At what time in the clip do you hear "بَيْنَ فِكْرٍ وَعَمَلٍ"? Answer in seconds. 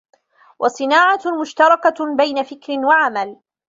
2.17-3.37